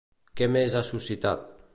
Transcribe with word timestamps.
Què 0.39 0.47
més 0.55 0.77
ha 0.79 0.81
suscitat? 0.87 1.45